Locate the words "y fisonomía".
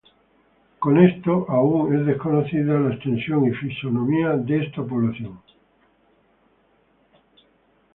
3.45-4.29